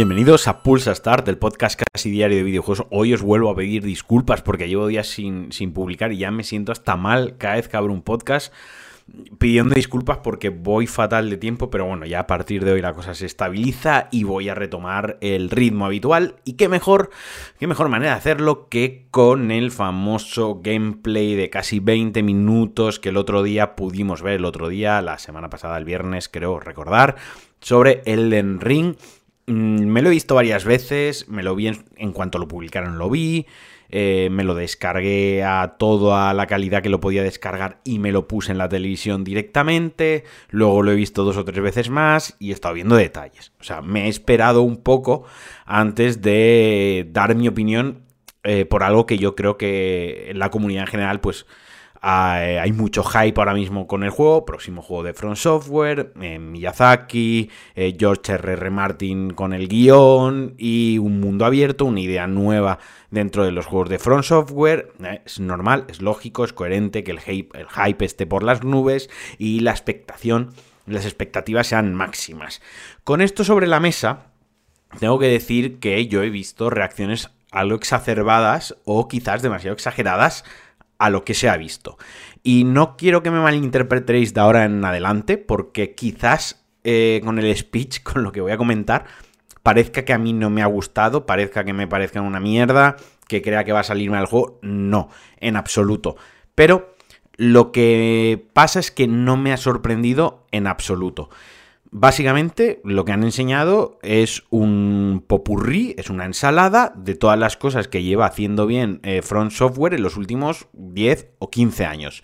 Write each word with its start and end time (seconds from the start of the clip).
Bienvenidos 0.00 0.48
a 0.48 0.62
Pulsa 0.62 0.94
Start, 0.94 1.28
el 1.28 1.36
podcast 1.36 1.78
casi 1.92 2.10
diario 2.10 2.38
de 2.38 2.42
videojuegos. 2.42 2.86
Hoy 2.88 3.12
os 3.12 3.20
vuelvo 3.20 3.50
a 3.50 3.54
pedir 3.54 3.84
disculpas 3.84 4.40
porque 4.40 4.66
llevo 4.66 4.86
días 4.86 5.06
sin, 5.08 5.52
sin 5.52 5.74
publicar 5.74 6.10
y 6.10 6.16
ya 6.16 6.30
me 6.30 6.42
siento 6.42 6.72
hasta 6.72 6.96
mal 6.96 7.36
cada 7.36 7.56
vez 7.56 7.68
que 7.68 7.76
abro 7.76 7.92
un 7.92 8.00
podcast 8.00 8.50
pidiendo 9.38 9.74
disculpas 9.74 10.18
porque 10.18 10.48
voy 10.48 10.86
fatal 10.86 11.28
de 11.28 11.36
tiempo, 11.36 11.68
pero 11.68 11.84
bueno, 11.84 12.06
ya 12.06 12.20
a 12.20 12.26
partir 12.26 12.64
de 12.64 12.72
hoy 12.72 12.80
la 12.80 12.94
cosa 12.94 13.14
se 13.14 13.26
estabiliza 13.26 14.08
y 14.10 14.24
voy 14.24 14.48
a 14.48 14.54
retomar 14.54 15.18
el 15.20 15.50
ritmo 15.50 15.84
habitual. 15.84 16.36
Y 16.46 16.54
qué 16.54 16.70
mejor, 16.70 17.10
qué 17.58 17.66
mejor 17.66 17.90
manera 17.90 18.12
de 18.12 18.18
hacerlo 18.18 18.68
que 18.70 19.06
con 19.10 19.50
el 19.50 19.70
famoso 19.70 20.60
gameplay 20.62 21.34
de 21.34 21.50
casi 21.50 21.78
20 21.78 22.22
minutos 22.22 23.00
que 23.00 23.10
el 23.10 23.18
otro 23.18 23.42
día 23.42 23.76
pudimos 23.76 24.22
ver, 24.22 24.36
el 24.36 24.46
otro 24.46 24.70
día, 24.70 25.02
la 25.02 25.18
semana 25.18 25.50
pasada, 25.50 25.76
el 25.76 25.84
viernes, 25.84 26.30
creo 26.30 26.58
recordar, 26.58 27.16
sobre 27.60 28.02
Elden 28.06 28.60
Ring. 28.60 28.94
Mm, 29.50 29.86
me 29.86 30.00
lo 30.00 30.10
he 30.10 30.12
visto 30.12 30.36
varias 30.36 30.64
veces, 30.64 31.28
me 31.28 31.42
lo 31.42 31.56
vi 31.56 31.66
en, 31.66 32.12
cuanto 32.12 32.38
lo 32.38 32.46
publicaron, 32.46 32.98
lo 32.98 33.10
vi. 33.10 33.46
Eh, 33.92 34.28
me 34.30 34.44
lo 34.44 34.54
descargué 34.54 35.42
a 35.42 35.74
toda 35.76 36.32
la 36.32 36.46
calidad 36.46 36.80
que 36.80 36.88
lo 36.88 37.00
podía 37.00 37.24
descargar 37.24 37.80
y 37.82 37.98
me 37.98 38.12
lo 38.12 38.28
puse 38.28 38.52
en 38.52 38.58
la 38.58 38.68
televisión 38.68 39.24
directamente. 39.24 40.22
Luego 40.50 40.82
lo 40.82 40.92
he 40.92 40.94
visto 40.94 41.24
dos 41.24 41.36
o 41.36 41.44
tres 41.44 41.60
veces 41.60 41.90
más 41.90 42.36
y 42.38 42.50
he 42.50 42.52
estado 42.52 42.74
viendo 42.74 42.94
detalles. 42.94 43.52
O 43.60 43.64
sea, 43.64 43.82
me 43.82 44.06
he 44.06 44.08
esperado 44.08 44.62
un 44.62 44.76
poco 44.76 45.24
antes 45.66 46.22
de 46.22 47.08
dar 47.10 47.34
mi 47.34 47.48
opinión 47.48 48.04
eh, 48.44 48.64
por 48.64 48.84
algo 48.84 49.06
que 49.06 49.18
yo 49.18 49.34
creo 49.34 49.58
que 49.58 50.30
la 50.36 50.50
comunidad 50.50 50.82
en 50.82 50.88
general, 50.88 51.20
pues 51.20 51.46
hay 52.02 52.72
mucho 52.72 53.04
hype 53.04 53.38
ahora 53.38 53.52
mismo 53.52 53.86
con 53.86 54.02
el 54.04 54.10
juego, 54.10 54.46
próximo 54.46 54.80
juego 54.80 55.02
de 55.02 55.12
Front 55.12 55.36
Software, 55.36 56.12
eh, 56.20 56.38
Miyazaki, 56.38 57.50
eh, 57.74 57.96
George 57.98 58.32
R.R. 58.32 58.70
Martin 58.70 59.30
con 59.32 59.52
el 59.52 59.68
guion 59.68 60.54
y 60.56 60.98
un 60.98 61.20
mundo 61.20 61.44
abierto, 61.44 61.84
una 61.84 62.00
idea 62.00 62.26
nueva 62.26 62.78
dentro 63.10 63.44
de 63.44 63.52
los 63.52 63.66
juegos 63.66 63.90
de 63.90 63.98
Front 63.98 64.24
Software. 64.24 64.92
es 65.24 65.40
normal, 65.40 65.84
es 65.88 66.00
lógico, 66.00 66.44
es 66.44 66.52
coherente 66.52 67.04
que 67.04 67.10
el 67.10 67.20
hype, 67.20 67.58
el 67.58 67.68
hype 67.68 68.04
esté 68.04 68.26
por 68.26 68.42
las 68.42 68.64
nubes 68.64 69.10
y 69.36 69.60
la 69.60 69.72
expectación, 69.72 70.54
las 70.86 71.04
expectativas 71.04 71.66
sean 71.66 71.94
máximas. 71.94 72.62
Con 73.04 73.20
esto 73.20 73.44
sobre 73.44 73.66
la 73.66 73.80
mesa, 73.80 74.30
tengo 74.98 75.18
que 75.18 75.26
decir 75.26 75.78
que 75.78 76.06
yo 76.06 76.22
he 76.22 76.30
visto 76.30 76.70
reacciones 76.70 77.30
algo 77.50 77.76
exacerbadas 77.76 78.76
o 78.84 79.08
quizás 79.08 79.42
demasiado 79.42 79.74
exageradas 79.74 80.44
a 81.00 81.10
lo 81.10 81.24
que 81.24 81.34
se 81.34 81.48
ha 81.48 81.56
visto. 81.56 81.98
Y 82.42 82.64
no 82.64 82.96
quiero 82.96 83.22
que 83.22 83.30
me 83.30 83.40
malinterpretéis 83.40 84.32
de 84.34 84.40
ahora 84.40 84.64
en 84.64 84.84
adelante, 84.84 85.38
porque 85.38 85.94
quizás 85.94 86.64
eh, 86.84 87.20
con 87.24 87.38
el 87.38 87.56
speech, 87.56 88.02
con 88.04 88.22
lo 88.22 88.30
que 88.30 88.40
voy 88.40 88.52
a 88.52 88.58
comentar, 88.58 89.06
parezca 89.62 90.04
que 90.04 90.12
a 90.12 90.18
mí 90.18 90.32
no 90.32 90.50
me 90.50 90.62
ha 90.62 90.66
gustado, 90.66 91.26
parezca 91.26 91.64
que 91.64 91.72
me 91.72 91.88
parezca 91.88 92.20
una 92.20 92.38
mierda, 92.38 92.96
que 93.26 93.42
crea 93.42 93.64
que 93.64 93.72
va 93.72 93.80
a 93.80 93.84
salirme 93.84 94.18
al 94.18 94.26
juego. 94.26 94.58
No, 94.62 95.08
en 95.38 95.56
absoluto. 95.56 96.16
Pero 96.54 96.94
lo 97.36 97.72
que 97.72 98.46
pasa 98.52 98.78
es 98.78 98.90
que 98.90 99.08
no 99.08 99.38
me 99.38 99.52
ha 99.54 99.56
sorprendido 99.56 100.46
en 100.52 100.66
absoluto. 100.66 101.30
Básicamente 101.92 102.80
lo 102.84 103.04
que 103.04 103.10
han 103.10 103.24
enseñado 103.24 103.98
es 104.02 104.44
un 104.50 105.24
popurrí, 105.26 105.96
es 105.98 106.08
una 106.08 106.24
ensalada 106.24 106.92
de 106.96 107.16
todas 107.16 107.36
las 107.36 107.56
cosas 107.56 107.88
que 107.88 108.04
lleva 108.04 108.26
haciendo 108.26 108.68
bien 108.68 109.00
eh, 109.02 109.22
Front 109.22 109.50
Software 109.50 109.94
en 109.94 110.04
los 110.04 110.16
últimos 110.16 110.68
10 110.72 111.30
o 111.40 111.50
15 111.50 111.84
años. 111.86 112.22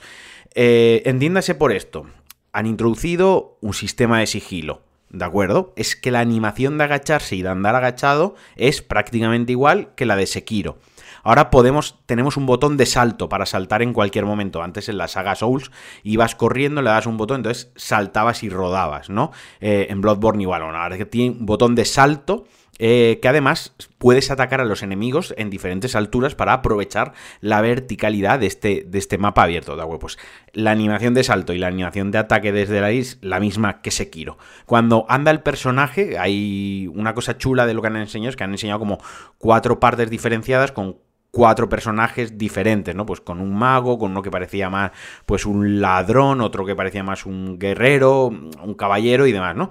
Eh, 0.55 1.03
entiéndase 1.05 1.57
por 1.57 1.73
esto, 1.73 2.07
han 2.53 2.67
introducido 2.67 3.59
un 3.61 3.75
sistema 3.75 4.21
de 4.21 4.29
sigilo, 4.29 4.83
¿de 5.11 5.25
acuerdo? 5.25 5.73
Es 5.77 5.97
que 5.97 6.13
la 6.13 6.21
animación 6.21 6.79
de 6.79 6.85
agacharse 6.85 7.35
y 7.35 7.43
de 7.43 7.49
andar 7.49 7.75
agachado 7.75 8.37
es 8.55 8.83
prácticamente 8.83 9.51
igual 9.51 9.95
que 9.97 10.07
la 10.07 10.15
de 10.15 10.27
Sekiro. 10.27 10.79
Ahora 11.27 11.51
podemos, 11.51 11.99
tenemos 12.07 12.37
un 12.37 12.47
botón 12.47 12.77
de 12.77 12.87
salto 12.87 13.29
para 13.29 13.47
saltar 13.47 13.83
en 13.83 13.93
cualquier 13.93 14.25
momento. 14.25 14.63
Antes 14.63 14.89
en 14.89 14.97
la 14.97 15.09
saga 15.09 15.35
Souls 15.35 15.73
ibas 16.05 16.37
corriendo, 16.37 16.83
le 16.83 16.91
das 16.91 17.07
un 17.07 17.17
botón, 17.17 17.39
entonces 17.39 17.73
saltabas 17.75 18.45
y 18.45 18.49
rodabas, 18.49 19.11
¿no? 19.11 19.33
Eh, 19.61 19.89
en 19.91 20.01
Bloodborne 20.03 20.43
igual, 20.43 20.63
ahora 20.63 20.97
que 20.97 21.05
tiene 21.05 21.37
un 21.37 21.45
botón 21.45 21.75
de 21.75 21.85
salto. 21.85 22.45
Eh, 22.79 23.21
que 23.23 23.29
además 23.29 23.75
puedes 23.97 24.31
atacar 24.31 24.61
a 24.61 24.67
los 24.67 24.83
enemigos 24.83 25.33
en 25.39 25.49
diferentes 25.49 25.97
alturas 25.97 26.35
para 26.35 26.53
aprovechar 26.53 27.15
la 27.41 27.63
verticalidad 27.63 28.39
de 28.39 28.47
este, 28.47 28.85
de 28.87 28.99
este 28.99 29.17
mapa 29.17 29.45
abierto. 29.45 29.77
¿de 29.77 29.99
Pues 29.99 30.19
la 30.53 30.73
animación 30.73 31.15
de 31.15 31.25
salto 31.25 31.55
y 31.55 31.59
la 31.59 31.69
animación 31.69 32.11
de 32.11 32.19
ataque 32.19 32.53
desde 32.53 32.83
la 32.83 32.93
is 32.93 33.19
la 33.23 33.41
misma 33.41 33.81
que 33.81 33.91
Sekiro. 33.91 34.37
Cuando 34.67 35.07
anda 35.09 35.31
el 35.31 35.41
personaje, 35.41 36.19
hay 36.19 36.87
una 36.95 37.15
cosa 37.15 37.39
chula 37.39 37.67
de 37.67 37.73
lo 37.73 37.81
que 37.81 37.89
han 37.89 37.97
enseñado, 37.97 38.29
es 38.29 38.37
que 38.37 38.45
han 38.45 38.53
enseñado 38.53 38.79
como 38.79 38.99
cuatro 39.39 39.81
partes 39.81 40.11
diferenciadas 40.11 40.71
con 40.71 40.99
cuatro 41.37 41.69
personajes 41.69 42.39
diferentes, 42.39 42.95
¿no? 42.95 43.05
Pues 43.05 43.21
con 43.21 43.43
un 43.43 43.55
mago, 43.55 43.99
con 43.99 44.13
uno 44.13 44.23
que 44.23 44.31
parecía 44.31 44.71
más, 44.71 44.93
pues 45.27 45.45
un 45.45 45.83
ladrón, 45.83 46.41
otro 46.41 46.65
que 46.65 46.75
parecía 46.75 47.03
más 47.03 47.27
un 47.27 47.59
guerrero, 47.59 48.29
un 48.29 48.75
caballero 48.75 49.27
y 49.27 49.33
demás, 49.33 49.55
¿no? 49.55 49.69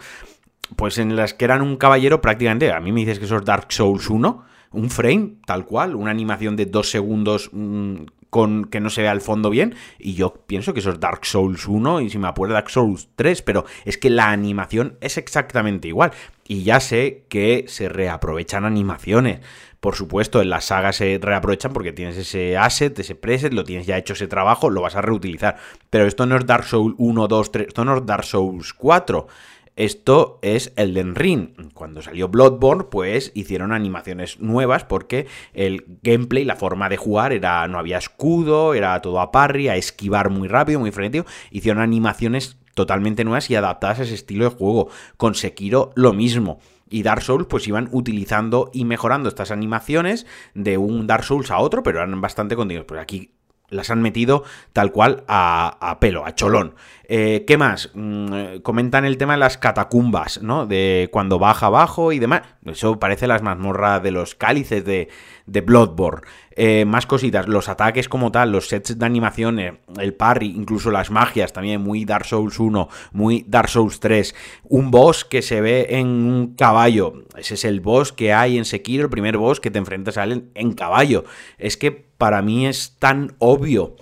Pues 0.75 0.99
en 0.99 1.15
las 1.15 1.33
que 1.33 1.43
eran 1.43 1.63
un 1.63 1.77
caballero 1.77 2.21
prácticamente, 2.21 2.71
a 2.71 2.79
mí 2.79 2.91
me 2.91 2.99
dices 2.99 3.17
que 3.17 3.25
eso 3.25 3.37
es 3.37 3.45
Dark 3.45 3.65
Souls 3.69 4.07
1, 4.07 4.45
un 4.73 4.89
frame, 4.91 5.37
tal 5.47 5.65
cual, 5.65 5.95
una 5.95 6.11
animación 6.11 6.55
de 6.55 6.67
dos 6.67 6.91
segundos 6.91 7.49
mm, 7.51 7.95
con 8.29 8.65
que 8.65 8.79
no 8.79 8.91
se 8.91 9.01
vea 9.01 9.11
el 9.11 9.21
fondo 9.21 9.49
bien, 9.49 9.73
y 9.97 10.13
yo 10.13 10.35
pienso 10.45 10.71
que 10.71 10.81
eso 10.81 10.91
es 10.91 10.99
Dark 10.99 11.25
Souls 11.25 11.67
1 11.67 12.01
y 12.01 12.11
si 12.11 12.19
me 12.19 12.27
acuerdo 12.27 12.53
Dark 12.53 12.69
Souls 12.69 13.09
3, 13.15 13.41
pero 13.41 13.65
es 13.85 13.97
que 13.97 14.11
la 14.11 14.29
animación 14.29 14.99
es 15.01 15.17
exactamente 15.17 15.87
igual. 15.87 16.11
Y 16.47 16.63
ya 16.63 16.79
sé 16.79 17.25
que 17.28 17.66
se 17.67 17.89
reaprovechan 17.89 18.66
animaciones, 18.66 19.39
por 19.85 19.95
supuesto, 19.95 20.41
en 20.41 20.50
la 20.50 20.61
saga 20.61 20.94
se 20.94 21.19
reaprovechan 21.22 21.72
porque 21.72 21.91
tienes 21.91 22.17
ese 22.17 22.57
asset, 22.57 22.97
ese 22.97 23.13
preset, 23.13 23.53
lo 23.53 23.63
tienes 23.63 23.85
ya 23.85 24.00
hecho 24.00 24.13
ese 24.13 24.25
trabajo, 24.25 24.72
lo 24.72 24.81
vas 24.81 24.95
a 24.95 25.01
reutilizar. 25.03 25.57
Pero 25.91 26.07
esto 26.07 26.25
no 26.25 26.35
es 26.38 26.47
Dark 26.47 26.63
Souls 26.63 26.95
1, 26.97 27.28
2, 27.28 27.51
3, 27.51 27.67
esto 27.67 27.85
no 27.85 27.97
es 27.97 28.03
Dark 28.03 28.23
Souls 28.23 28.73
4. 28.73 29.28
Esto 29.75 30.39
es 30.41 30.73
Elden 30.75 31.13
Ring. 31.13 31.50
Cuando 31.75 32.01
salió 32.01 32.29
Bloodborne, 32.29 32.85
pues 32.85 33.31
hicieron 33.35 33.73
animaciones 33.73 34.39
nuevas 34.39 34.85
porque 34.85 35.27
el 35.53 36.00
gameplay, 36.01 36.45
la 36.45 36.56
forma 36.56 36.89
de 36.89 36.97
jugar 36.97 37.31
era 37.31 37.67
no 37.67 37.77
había 37.77 38.00
escudo, 38.00 38.73
era 38.73 39.00
todo 39.01 39.19
a 39.19 39.31
parry, 39.31 39.67
a 39.67 39.75
esquivar 39.75 40.31
muy 40.31 40.47
rápido, 40.47 40.79
muy 40.79 40.91
frenético. 40.91 41.27
Hicieron 41.51 41.83
animaciones 41.83 42.57
totalmente 42.75 43.24
nuevas 43.24 43.50
y 43.50 43.56
adaptadas 43.56 44.00
a 44.00 44.03
ese 44.03 44.13
estilo 44.13 44.46
de 44.46 44.56
juego. 44.56 44.90
Con 45.18 45.34
Sekiro 45.34 45.91
lo 45.96 46.13
mismo 46.13 46.59
y 46.88 47.02
Dark 47.02 47.24
Souls 47.24 47.47
pues 47.47 47.68
iban 47.68 47.90
utilizando 47.91 48.69
y 48.72 48.86
mejorando 48.86 49.30
estas 49.30 49.50
animaciones 49.50 50.28
de 50.53 50.78
un 50.78 51.08
Dark 51.08 51.24
Souls 51.24 51.50
a 51.50 51.58
otro, 51.58 51.81
pero 51.81 51.97
eran 51.97 52.22
bastante 52.22 52.56
continuos. 52.56 52.86
Pues 52.86 53.02
aquí 53.02 53.31
las 53.69 53.90
han 53.90 54.02
metido 54.02 54.44
tal 54.74 54.91
cual 54.91 55.24
a, 55.28 55.97
pelo, 56.00 56.25
a 56.25 56.36
cholón. 56.36 56.75
Eh, 57.07 57.43
¿Qué 57.45 57.57
más? 57.57 57.91
Mm, 57.93 58.57
comentan 58.63 59.05
el 59.05 59.17
tema 59.17 59.33
de 59.33 59.39
las 59.39 59.57
catacumbas, 59.57 60.41
¿no? 60.41 60.66
De 60.66 61.09
cuando 61.11 61.39
baja 61.39 61.67
abajo 61.67 62.11
y 62.11 62.19
demás. 62.19 62.41
Eso 62.66 62.99
parece 62.99 63.27
las 63.27 63.41
mazmorras 63.41 64.01
de 64.01 64.11
los 64.11 64.35
cálices 64.35 64.83
de, 64.85 65.09
de 65.45 65.61
Bloodborne. 65.61 66.21
Eh, 66.57 66.85
más 66.85 67.05
cositas, 67.05 67.47
los 67.47 67.69
ataques 67.69 68.07
como 68.07 68.31
tal, 68.31 68.51
los 68.51 68.69
sets 68.69 68.97
de 68.97 69.05
animación, 69.05 69.59
el 69.59 70.13
parry, 70.13 70.47
incluso 70.47 70.89
las 70.89 71.11
magias 71.11 71.51
también, 71.53 71.81
muy 71.81 72.05
Dark 72.05 72.25
Souls 72.25 72.59
1, 72.59 72.88
muy 73.11 73.45
Dark 73.47 73.69
Souls 73.69 73.99
3. 73.99 74.33
Un 74.63 74.89
boss 74.89 75.25
que 75.25 75.41
se 75.41 75.61
ve 75.61 75.88
en 75.89 76.07
un 76.07 76.55
caballo. 76.55 77.25
Ese 77.38 77.55
es 77.55 77.65
el 77.65 77.81
boss 77.81 78.13
que 78.13 78.33
hay 78.33 78.57
en 78.57 78.65
Sekiro, 78.65 79.03
el 79.03 79.09
primer 79.09 79.38
boss 79.38 79.59
que 79.59 79.69
te 79.71 79.79
enfrentas 79.79 80.17
a 80.17 80.23
él 80.23 80.49
en 80.55 80.73
caballo. 80.73 81.25
Es 81.57 81.77
que 81.77 81.91
para 81.91 82.41
mí 82.41 82.65
es 82.65 82.95
tan 82.99 83.35
obvio 83.39 83.95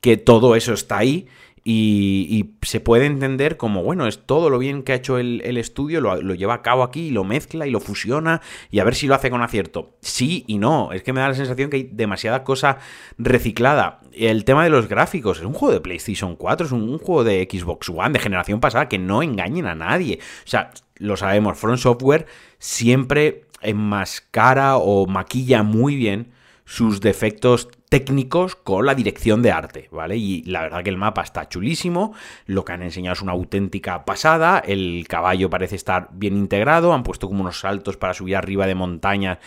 que 0.00 0.16
todo 0.16 0.56
eso 0.56 0.72
está 0.72 0.98
ahí 0.98 1.28
y, 1.70 2.54
se 2.62 2.80
puede 2.80 3.04
entender 3.04 3.58
como, 3.58 3.82
bueno, 3.82 4.06
es 4.06 4.20
todo 4.24 4.48
lo 4.48 4.58
bien 4.58 4.82
que 4.82 4.92
ha 4.92 4.94
hecho 4.94 5.18
el, 5.18 5.58
estudio, 5.58 6.00
lo, 6.00 6.34
lleva 6.34 6.54
a 6.54 6.62
cabo 6.62 6.82
aquí, 6.82 7.10
lo 7.10 7.24
mezcla 7.24 7.66
y 7.66 7.70
lo 7.70 7.78
fusiona 7.78 8.40
y 8.70 8.78
a 8.78 8.84
ver 8.84 8.94
si 8.94 9.06
lo 9.06 9.14
hace 9.14 9.28
con 9.28 9.42
acierto. 9.42 9.90
Sí 10.00 10.44
y 10.46 10.56
no, 10.56 10.92
es 10.92 11.02
que 11.02 11.12
me 11.12 11.20
da 11.20 11.28
la 11.28 11.34
sensación 11.34 11.68
que 11.68 11.76
hay 11.76 11.90
demasiada 11.92 12.42
cosa 12.42 12.78
reciclada. 13.18 14.00
El 14.12 14.46
tema 14.46 14.64
de 14.64 14.70
los 14.70 14.88
gráficos, 14.88 15.40
es 15.40 15.44
un 15.44 15.52
juego 15.52 15.74
de 15.74 15.82
PlayStation 15.82 16.36
4, 16.36 16.66
es 16.68 16.72
un, 16.72 16.98
juego 16.98 17.22
de 17.22 17.46
Xbox 17.50 17.90
One 17.90 18.14
de 18.14 18.18
generación 18.18 18.60
pasada, 18.60 18.88
que 18.88 18.98
no 18.98 19.22
engañen 19.22 19.66
a 19.66 19.74
nadie. 19.74 20.20
O 20.46 20.48
sea, 20.48 20.70
lo 20.96 21.18
sabemos, 21.18 21.58
Front 21.58 21.80
Software 21.80 22.24
siempre 22.58 23.44
enmascara 23.60 24.78
o 24.78 25.06
maquilla 25.06 25.62
muy 25.62 25.96
bien 25.96 26.32
sus 26.68 27.00
defectos 27.00 27.70
técnicos 27.88 28.54
con 28.54 28.84
la 28.84 28.94
dirección 28.94 29.40
de 29.40 29.50
arte, 29.50 29.88
¿vale? 29.90 30.18
Y 30.18 30.42
la 30.42 30.60
verdad 30.60 30.84
que 30.84 30.90
el 30.90 30.98
mapa 30.98 31.22
está 31.22 31.48
chulísimo, 31.48 32.12
lo 32.44 32.62
que 32.62 32.72
han 32.72 32.82
enseñado 32.82 33.14
es 33.14 33.22
una 33.22 33.32
auténtica 33.32 34.04
pasada, 34.04 34.58
el 34.58 35.06
caballo 35.08 35.48
parece 35.48 35.76
estar 35.76 36.10
bien 36.12 36.36
integrado, 36.36 36.92
han 36.92 37.04
puesto 37.04 37.26
como 37.26 37.40
unos 37.40 37.60
saltos 37.60 37.96
para 37.96 38.12
subir 38.12 38.36
arriba 38.36 38.66
de 38.66 38.74
montañas 38.74 39.38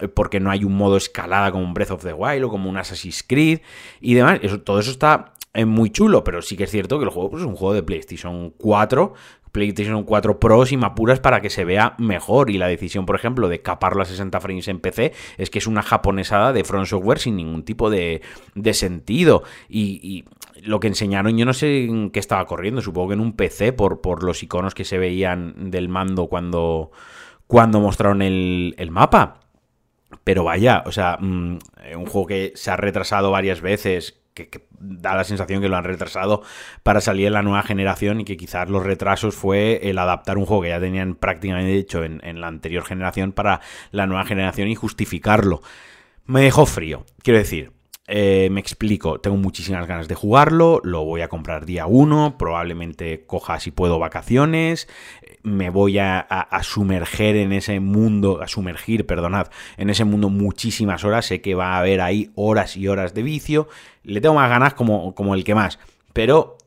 eh, 0.00 0.08
porque 0.08 0.40
no 0.40 0.50
hay 0.50 0.64
un 0.64 0.76
modo 0.76 0.96
escalada 0.96 1.52
como 1.52 1.62
un 1.62 1.74
Breath 1.74 1.92
of 1.92 2.02
the 2.02 2.12
Wild 2.12 2.42
o 2.42 2.48
como 2.48 2.68
un 2.68 2.76
Assassin's 2.76 3.22
Creed 3.22 3.60
y 4.00 4.14
demás, 4.14 4.40
todo 4.64 4.80
eso 4.80 4.90
está 4.90 5.32
es 5.54 5.66
muy 5.66 5.90
chulo, 5.90 6.24
pero 6.24 6.42
sí 6.42 6.56
que 6.56 6.64
es 6.64 6.70
cierto 6.70 6.98
que 6.98 7.04
el 7.04 7.10
juego 7.10 7.30
pues, 7.30 7.42
es 7.42 7.48
un 7.48 7.54
juego 7.54 7.74
de 7.74 7.82
PlayStation 7.82 8.50
4, 8.50 9.14
PlayStation 9.52 10.02
4 10.02 10.40
Pro 10.40 10.64
y 10.68 10.84
apuras 10.84 11.20
para 11.20 11.40
que 11.40 11.48
se 11.48 11.64
vea 11.64 11.94
mejor. 11.98 12.50
Y 12.50 12.58
la 12.58 12.66
decisión, 12.66 13.06
por 13.06 13.14
ejemplo, 13.14 13.48
de 13.48 13.62
caparlo 13.62 14.02
a 14.02 14.04
60 14.04 14.40
frames 14.40 14.66
en 14.66 14.80
PC 14.80 15.12
es 15.38 15.50
que 15.50 15.60
es 15.60 15.68
una 15.68 15.82
japonesada 15.82 16.52
de 16.52 16.64
Front 16.64 16.86
Software 16.86 17.20
sin 17.20 17.36
ningún 17.36 17.64
tipo 17.64 17.88
de, 17.88 18.20
sentido. 18.72 19.44
Y, 19.68 20.24
lo 20.62 20.80
que 20.80 20.86
enseñaron, 20.86 21.36
yo 21.36 21.44
no 21.44 21.52
sé 21.52 21.84
en 21.84 22.10
qué 22.10 22.20
estaba 22.20 22.46
corriendo, 22.46 22.80
supongo 22.80 23.08
que 23.08 23.14
en 23.14 23.20
un 23.20 23.34
PC 23.34 23.72
por, 23.72 24.00
por 24.00 24.22
los 24.22 24.42
iconos 24.42 24.74
que 24.74 24.84
se 24.84 24.98
veían 24.98 25.70
del 25.70 25.88
mando 25.88 26.28
cuando, 26.28 26.90
cuando 27.46 27.80
mostraron 27.80 28.22
el, 28.22 28.74
el 28.78 28.90
mapa. 28.90 29.40
Pero 30.22 30.44
vaya, 30.44 30.82
o 30.86 30.92
sea, 30.92 31.18
mm, 31.20 31.58
un 31.96 32.06
juego 32.06 32.26
que 32.26 32.52
se 32.54 32.70
ha 32.70 32.76
retrasado 32.76 33.30
varias 33.30 33.60
veces, 33.60 34.23
que, 34.34 34.66
da 34.78 35.14
la 35.14 35.24
sensación 35.24 35.62
que 35.62 35.68
lo 35.68 35.76
han 35.76 35.84
retrasado 35.84 36.42
para 36.82 37.00
salir 37.00 37.28
en 37.28 37.32
la 37.32 37.42
nueva 37.42 37.62
generación 37.62 38.20
y 38.20 38.24
que 38.24 38.36
quizás 38.36 38.68
los 38.68 38.82
retrasos 38.82 39.34
fue 39.34 39.88
el 39.88 39.98
adaptar 39.98 40.38
un 40.38 40.46
juego 40.46 40.62
que 40.62 40.68
ya 40.70 40.80
tenían 40.80 41.14
prácticamente 41.14 41.76
hecho 41.76 42.04
en, 42.04 42.20
en 42.24 42.40
la 42.40 42.48
anterior 42.48 42.84
generación 42.84 43.32
para 43.32 43.60
la 43.90 44.06
nueva 44.06 44.24
generación 44.24 44.68
y 44.68 44.74
justificarlo. 44.74 45.62
Me 46.26 46.42
dejó 46.42 46.66
frío, 46.66 47.04
quiero 47.22 47.38
decir, 47.38 47.72
eh, 48.06 48.48
me 48.50 48.60
explico, 48.60 49.18
tengo 49.18 49.38
muchísimas 49.38 49.86
ganas 49.86 50.08
de 50.08 50.14
jugarlo, 50.14 50.80
lo 50.84 51.04
voy 51.04 51.22
a 51.22 51.28
comprar 51.28 51.64
día 51.64 51.86
1, 51.86 52.36
probablemente 52.36 53.24
coja 53.26 53.58
si 53.60 53.70
puedo 53.70 53.98
vacaciones, 53.98 54.88
me 55.42 55.70
voy 55.70 55.98
a, 55.98 56.20
a, 56.20 56.62
sumerger 56.62 57.36
en 57.36 57.52
ese 57.52 57.80
mundo, 57.80 58.42
a 58.42 58.48
sumergir, 58.48 59.06
perdonad, 59.06 59.48
en 59.78 59.88
ese 59.88 60.04
mundo 60.04 60.28
muchísimas 60.28 61.02
horas, 61.04 61.24
sé 61.24 61.40
que 61.40 61.54
va 61.54 61.74
a 61.74 61.78
haber 61.78 62.02
ahí 62.02 62.30
horas 62.34 62.76
y 62.76 62.88
horas 62.88 63.14
de 63.14 63.22
vicio, 63.22 63.68
le 64.02 64.20
tengo 64.20 64.34
más 64.34 64.50
ganas 64.50 64.74
como, 64.74 65.14
como 65.14 65.34
el 65.34 65.42
que 65.42 65.54
más, 65.54 65.78
pero 66.12 66.58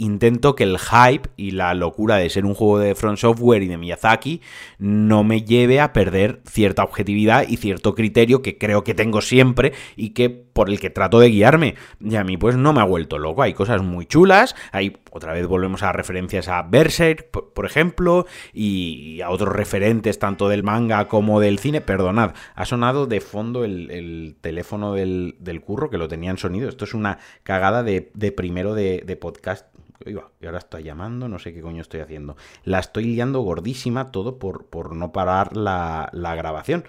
intento 0.00 0.56
que 0.56 0.64
el 0.64 0.78
hype 0.78 1.28
y 1.36 1.52
la 1.52 1.74
locura 1.74 2.16
de 2.16 2.30
ser 2.30 2.46
un 2.46 2.54
juego 2.54 2.78
de 2.78 2.94
Front 2.94 3.18
Software 3.18 3.62
y 3.62 3.68
de 3.68 3.76
Miyazaki 3.76 4.40
no 4.78 5.22
me 5.24 5.42
lleve 5.42 5.78
a 5.80 5.92
perder 5.92 6.40
cierta 6.46 6.82
objetividad 6.82 7.46
y 7.46 7.58
cierto 7.58 7.94
criterio 7.94 8.40
que 8.42 8.56
creo 8.56 8.82
que 8.82 8.94
tengo 8.94 9.20
siempre 9.20 9.72
y 9.96 10.10
que 10.10 10.30
por 10.30 10.70
el 10.70 10.80
que 10.80 10.90
trato 10.90 11.20
de 11.20 11.28
guiarme. 11.28 11.74
Y 12.00 12.16
a 12.16 12.24
mí 12.24 12.36
pues 12.36 12.56
no 12.56 12.72
me 12.72 12.80
ha 12.80 12.84
vuelto 12.84 13.18
loco, 13.18 13.42
hay 13.42 13.52
cosas 13.52 13.82
muy 13.82 14.06
chulas, 14.06 14.56
hay 14.72 14.96
otra 15.10 15.32
vez 15.32 15.46
volvemos 15.46 15.82
a 15.82 15.92
referencias 15.92 16.48
a 16.48 16.62
Berserk, 16.62 17.30
por 17.30 17.66
ejemplo, 17.66 18.26
y 18.52 19.20
a 19.22 19.30
otros 19.30 19.54
referentes 19.54 20.18
tanto 20.18 20.48
del 20.48 20.62
manga 20.62 21.08
como 21.08 21.40
del 21.40 21.58
cine. 21.58 21.80
Perdonad, 21.80 22.34
ha 22.54 22.64
sonado 22.64 23.06
de 23.06 23.20
fondo 23.20 23.64
el, 23.64 24.36
teléfono 24.40 24.94
del, 24.94 25.62
curro 25.64 25.90
que 25.90 25.98
lo 25.98 26.08
tenía 26.08 26.30
en 26.30 26.38
sonido. 26.38 26.68
Esto 26.68 26.84
es 26.84 26.94
una 26.94 27.18
cagada 27.42 27.82
de, 27.82 28.02
primero 28.36 28.74
de, 28.74 29.18
podcast 29.20 29.66
y 30.06 30.46
ahora 30.46 30.58
estoy 30.58 30.84
llamando, 30.84 31.28
no 31.28 31.38
sé 31.38 31.52
qué 31.52 31.60
coño 31.60 31.82
estoy 31.82 32.00
haciendo. 32.00 32.36
La 32.64 32.78
estoy 32.78 33.04
liando 33.04 33.40
gordísima 33.40 34.10
todo 34.10 34.38
por, 34.38 34.66
por 34.66 34.94
no 34.94 35.12
parar 35.12 35.56
la, 35.56 36.10
grabación. 36.12 36.84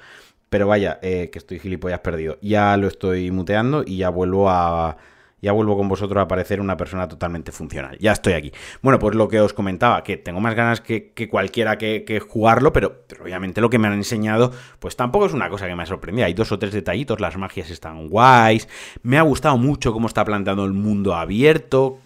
Pero 0.50 0.68
vaya, 0.68 1.00
eh, 1.02 1.30
que 1.32 1.40
estoy 1.40 1.60
gilipollas 1.60 2.02
perdido. 2.02 2.38
Ya 2.42 2.76
lo 2.78 2.88
estoy 2.88 3.32
muteando 3.32 3.84
y 3.86 3.98
ya 3.98 4.10
vuelvo 4.10 4.50
a. 4.50 4.98
Ya 5.42 5.52
vuelvo 5.52 5.76
con 5.76 5.88
vosotros 5.88 6.20
a 6.20 6.24
aparecer 6.24 6.62
una 6.62 6.78
persona 6.78 7.08
totalmente 7.08 7.52
funcional. 7.52 7.98
Ya 8.00 8.12
estoy 8.12 8.34
aquí. 8.34 8.52
Bueno, 8.82 9.00
pues 9.00 9.16
lo 9.16 9.28
que 9.28 9.42
os 9.42 9.54
comentaba, 9.54 10.04
que 10.04 10.18
tengo 10.18 10.40
más 10.40 10.56
ganas 10.56 10.82
que, 10.82 11.12
cualquiera 11.30 11.78
que, 11.78 12.24
jugarlo, 12.28 12.72
pero, 12.72 13.04
pero, 13.08 13.24
obviamente 13.24 13.62
lo 13.62 13.70
que 13.70 13.80
me 13.80 13.88
han 13.88 13.94
enseñado, 13.94 14.52
pues 14.80 14.96
tampoco 14.96 15.26
es 15.26 15.34
una 15.34 15.50
cosa 15.50 15.68
que 15.68 15.76
me 15.76 15.84
ha 15.84 15.88
sorprendido. 15.88 16.26
Hay 16.26 16.34
dos 16.34 16.52
o 16.52 16.60
tres 16.60 16.74
detallitos, 16.74 17.20
las 17.20 17.38
magias 17.38 17.70
están 17.70 18.08
guays. 18.08 18.68
Me 19.02 19.18
ha 19.18 19.24
gustado 19.24 19.58
mucho 19.58 19.94
cómo 19.94 20.08
está 20.08 20.24
planteando 20.24 20.66
el 20.66 20.74
mundo 20.74 21.16
abierto 21.16 22.00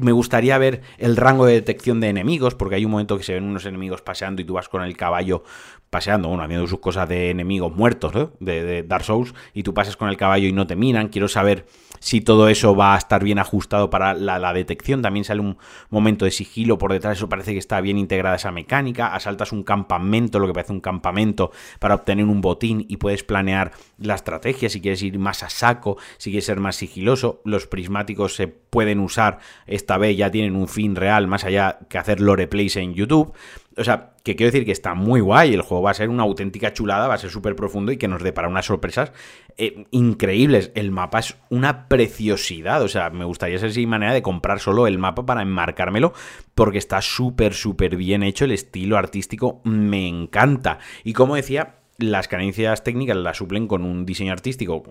me 0.00 0.12
gustaría 0.12 0.58
ver 0.58 0.82
el 0.98 1.16
rango 1.16 1.46
de 1.46 1.54
detección 1.54 2.00
de 2.00 2.08
enemigos, 2.08 2.54
porque 2.54 2.76
hay 2.76 2.84
un 2.84 2.90
momento 2.90 3.16
que 3.16 3.24
se 3.24 3.34
ven 3.34 3.44
unos 3.44 3.66
enemigos 3.66 4.02
paseando 4.02 4.42
y 4.42 4.44
tú 4.44 4.54
vas 4.54 4.68
con 4.68 4.82
el 4.82 4.96
caballo 4.96 5.44
paseando, 5.92 6.28
bueno, 6.28 6.42
haciendo 6.42 6.66
sus 6.66 6.78
cosas 6.78 7.06
de 7.06 7.28
enemigos 7.28 7.76
muertos, 7.76 8.14
¿no? 8.14 8.32
de, 8.40 8.82
Dark 8.82 9.04
Souls, 9.04 9.34
y 9.52 9.62
tú 9.62 9.74
pasas 9.74 9.94
con 9.94 10.08
el 10.08 10.16
caballo 10.16 10.48
y 10.48 10.52
no 10.52 10.66
te 10.66 10.74
miran. 10.74 11.08
Quiero 11.08 11.28
saber 11.28 11.66
si 12.00 12.22
todo 12.22 12.48
eso 12.48 12.74
va 12.74 12.94
a 12.94 12.96
estar 12.96 13.22
bien 13.22 13.38
ajustado 13.38 13.90
para 13.90 14.14
la, 14.14 14.52
detección. 14.54 15.02
También 15.02 15.24
sale 15.24 15.42
un 15.42 15.58
momento 15.90 16.24
de 16.24 16.30
sigilo 16.30 16.78
por 16.78 16.94
detrás, 16.94 17.18
eso 17.18 17.28
parece 17.28 17.52
que 17.52 17.58
está 17.58 17.78
bien 17.82 17.98
integrada 17.98 18.36
esa 18.36 18.50
mecánica. 18.50 19.14
Asaltas 19.14 19.52
un 19.52 19.64
campamento, 19.64 20.38
lo 20.38 20.46
que 20.46 20.54
parece 20.54 20.72
un 20.72 20.80
campamento, 20.80 21.50
para 21.78 21.94
obtener 21.94 22.24
un 22.24 22.40
botín 22.40 22.86
y 22.88 22.96
puedes 22.96 23.22
planear 23.22 23.72
la 23.98 24.14
estrategia, 24.14 24.70
si 24.70 24.80
quieres 24.80 25.02
ir 25.02 25.18
más 25.18 25.42
a 25.42 25.50
saco, 25.50 25.98
si 26.16 26.30
quieres 26.30 26.46
ser 26.46 26.58
más 26.58 26.76
sigiloso. 26.76 27.42
Los 27.44 27.66
prismáticos 27.66 28.34
se 28.34 28.48
pueden 28.48 28.98
usar, 28.98 29.40
esta 29.66 29.98
vez 29.98 30.16
ya 30.16 30.30
tienen 30.30 30.56
un 30.56 30.68
fin 30.68 30.96
real, 30.96 31.26
más 31.26 31.44
allá 31.44 31.80
que 31.90 31.98
hacer 31.98 32.18
lore 32.18 32.46
plays 32.46 32.76
en 32.76 32.94
YouTube. 32.94 33.34
O 33.76 33.84
sea, 33.84 34.11
que 34.22 34.36
quiero 34.36 34.52
decir 34.52 34.64
que 34.64 34.72
está 34.72 34.94
muy 34.94 35.20
guay, 35.20 35.52
el 35.54 35.62
juego 35.62 35.82
va 35.82 35.90
a 35.90 35.94
ser 35.94 36.08
una 36.08 36.22
auténtica 36.22 36.72
chulada, 36.72 37.08
va 37.08 37.14
a 37.14 37.18
ser 37.18 37.30
súper 37.30 37.56
profundo 37.56 37.90
y 37.92 37.96
que 37.96 38.08
nos 38.08 38.22
depara 38.22 38.48
unas 38.48 38.66
sorpresas 38.66 39.12
eh, 39.56 39.86
increíbles. 39.90 40.70
El 40.74 40.90
mapa 40.90 41.18
es 41.18 41.36
una 41.50 41.88
preciosidad, 41.88 42.82
o 42.82 42.88
sea, 42.88 43.10
me 43.10 43.24
gustaría 43.24 43.58
ser 43.58 43.72
si 43.72 43.86
manera 43.86 44.12
de 44.12 44.22
comprar 44.22 44.60
solo 44.60 44.86
el 44.86 44.98
mapa 44.98 45.26
para 45.26 45.42
enmarcármelo, 45.42 46.12
porque 46.54 46.78
está 46.78 47.02
súper, 47.02 47.54
súper 47.54 47.96
bien 47.96 48.22
hecho, 48.22 48.44
el 48.44 48.52
estilo 48.52 48.96
artístico 48.96 49.60
me 49.64 50.06
encanta. 50.06 50.78
Y 51.02 51.14
como 51.14 51.34
decía, 51.34 51.81
las 51.98 52.28
carencias 52.28 52.84
técnicas 52.84 53.16
las 53.16 53.36
suplen 53.36 53.66
con 53.66 53.84
un 53.84 54.04
diseño 54.06 54.32
artístico 54.32 54.82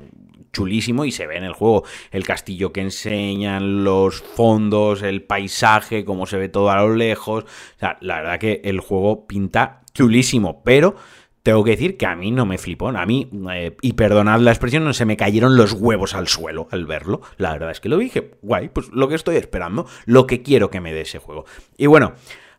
chulísimo 0.51 1.06
y 1.06 1.12
se 1.12 1.27
ve 1.27 1.38
en 1.38 1.44
el 1.44 1.53
juego 1.53 1.83
el 2.12 2.25
castillo 2.25 2.71
que 2.71 2.81
enseñan, 2.81 3.83
los 3.83 4.21
fondos, 4.21 5.01
el 5.01 5.24
paisaje, 5.24 6.06
cómo 6.06 6.25
se 6.25 6.38
ve 6.38 6.50
todo 6.50 6.69
a 6.69 6.81
lo 6.81 6.95
lejos. 6.95 7.44
O 7.44 7.80
sea, 7.80 7.98
la 8.01 8.21
verdad 8.21 8.39
que 8.39 8.62
el 8.63 8.80
juego 8.80 9.27
pinta 9.27 9.81
chulísimo, 9.94 10.62
pero 10.63 10.95
tengo 11.44 11.63
que 11.63 11.71
decir 11.71 11.98
que 11.98 12.06
a 12.06 12.15
mí 12.15 12.31
no 12.31 12.45
me 12.45 12.57
flipó. 12.57 12.89
A 12.89 13.06
mí, 13.06 13.30
eh, 13.51 13.75
y 13.81 13.94
perdonad 13.94 14.39
la 14.39 14.51
expresión, 14.51 14.83
no 14.83 14.94
se 14.94 15.06
me 15.06 15.18
cayeron 15.18 15.57
los 15.57 15.74
huevos 15.74 16.13
al 16.13 16.27
suelo 16.27 16.68
al 16.71 16.86
verlo. 16.86 17.21
La 17.38 17.54
verdad 17.54 17.71
es 17.71 17.80
que 17.80 17.89
lo 17.89 17.97
dije, 17.97 18.31
guay, 18.42 18.69
pues 18.69 18.89
lo 18.89 19.07
que 19.07 19.15
estoy 19.15 19.38
esperando, 19.38 19.88
lo 20.06 20.27
que 20.27 20.42
quiero 20.42 20.69
que 20.69 20.81
me 20.81 20.94
dé 20.94 21.01
ese 21.01 21.19
juego. 21.19 21.45
Y 21.77 21.88
bueno, 21.88 22.13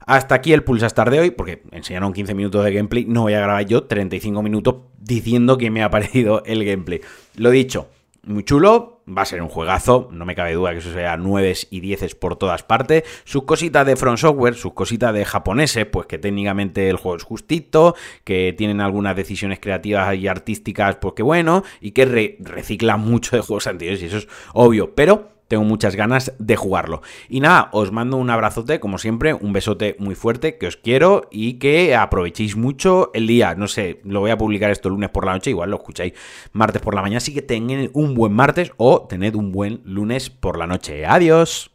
hasta 0.06 0.34
aquí 0.34 0.52
el 0.52 0.64
Pulsastar 0.64 1.10
de 1.10 1.20
hoy, 1.20 1.31
porque 1.31 1.62
enseñaron 1.70 2.12
15 2.12 2.34
minutos 2.34 2.64
de 2.64 2.72
gameplay, 2.72 3.04
no 3.04 3.22
voy 3.22 3.34
a 3.34 3.40
grabar 3.40 3.66
yo 3.66 3.84
35 3.84 4.43
minutos 4.43 4.76
diciendo 4.99 5.58
que 5.58 5.70
me 5.70 5.82
ha 5.82 5.90
parecido 5.90 6.43
el 6.46 6.64
gameplay. 6.64 7.00
Lo 7.37 7.50
dicho, 7.50 7.88
muy 8.25 8.44
chulo, 8.44 9.02
va 9.06 9.22
a 9.22 9.26
ser 9.26 9.43
un 9.43 9.49
juegazo, 9.49 10.08
no 10.12 10.25
me 10.25 10.37
cabe 10.37 10.52
duda 10.52 10.70
que 10.72 10.79
eso 10.79 10.93
sea 10.93 11.17
9 11.17 11.55
y 11.70 11.81
10 11.81 12.15
por 12.15 12.36
todas 12.36 12.62
partes. 12.62 13.03
Sus 13.24 13.43
cositas 13.44 13.84
de 13.84 13.96
Front 13.96 14.19
Software, 14.19 14.55
sus 14.55 14.74
cositas 14.74 15.12
de 15.12 15.24
japoneses, 15.24 15.86
pues 15.86 16.06
que 16.06 16.19
técnicamente 16.19 16.88
el 16.88 16.96
juego 16.96 17.17
es 17.17 17.24
justito, 17.24 17.96
que 18.22 18.55
tienen 18.56 18.81
algunas 18.81 19.17
decisiones 19.17 19.58
creativas 19.58 20.15
y 20.17 20.29
artísticas, 20.29 20.96
pues 20.96 21.15
que 21.15 21.22
bueno, 21.22 21.65
y 21.81 21.91
que 21.91 22.36
recicla 22.38 22.96
mucho 22.96 23.36
de 23.36 23.43
juegos 23.43 23.67
anteriores, 23.67 24.03
y 24.03 24.06
eso 24.06 24.19
es 24.19 24.29
obvio, 24.55 24.94
pero 24.94 25.32
tengo 25.52 25.64
muchas 25.64 25.96
ganas 25.96 26.32
de 26.38 26.56
jugarlo. 26.56 27.02
Y 27.28 27.40
nada, 27.40 27.68
os 27.72 27.92
mando 27.92 28.16
un 28.16 28.30
abrazote, 28.30 28.80
como 28.80 28.96
siempre, 28.96 29.34
un 29.34 29.52
besote 29.52 29.96
muy 29.98 30.14
fuerte, 30.14 30.56
que 30.56 30.66
os 30.66 30.78
quiero 30.78 31.28
y 31.30 31.58
que 31.58 31.94
aprovechéis 31.94 32.56
mucho 32.56 33.10
el 33.12 33.26
día. 33.26 33.54
No 33.54 33.68
sé, 33.68 34.00
lo 34.04 34.20
voy 34.20 34.30
a 34.30 34.38
publicar 34.38 34.70
esto 34.70 34.88
lunes 34.88 35.10
por 35.10 35.26
la 35.26 35.34
noche, 35.34 35.50
igual 35.50 35.68
lo 35.68 35.76
escucháis 35.76 36.14
martes 36.52 36.80
por 36.80 36.94
la 36.94 37.02
mañana, 37.02 37.18
así 37.18 37.34
que 37.34 37.42
tened 37.42 37.90
un 37.92 38.14
buen 38.14 38.32
martes 38.32 38.72
o 38.78 39.02
tened 39.06 39.34
un 39.34 39.52
buen 39.52 39.82
lunes 39.84 40.30
por 40.30 40.56
la 40.56 40.66
noche. 40.66 41.04
Adiós. 41.04 41.70